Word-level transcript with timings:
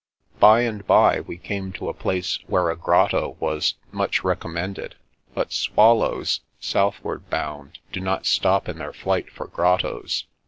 By 0.39 0.61
and 0.61 0.83
bye, 0.87 1.19
we 1.27 1.37
came 1.37 1.71
to 1.73 1.87
a 1.87 1.93
place 1.93 2.39
where 2.47 2.71
a 2.71 2.75
grotto 2.75 3.37
was" 3.39 3.75
much 4.01 4.23
recommended"; 4.23 4.95
but 5.35 5.53
swallows, 5.53 6.39
south 6.59 7.03
ward 7.03 7.29
bound, 7.29 7.77
do 7.91 7.99
not 7.99 8.25
stop 8.25 8.67
in 8.67 8.79
their 8.79 8.93
flight 8.93 9.29
for 9.29 9.45
grottos. 9.45 10.25